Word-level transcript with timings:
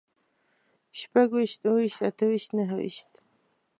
شپږويشت، 0.99 1.61
اووهويشت، 1.63 1.99
اتهويشت، 2.09 2.49
نههويشت 2.57 3.11